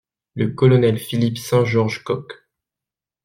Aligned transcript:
Le 0.33 0.47
Colonel 0.47 0.97
Philip 0.97 1.37
St 1.37 1.63
George 1.65 2.03
Cocke. 2.03 2.33